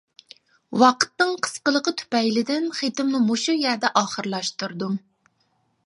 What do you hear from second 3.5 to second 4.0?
يەردە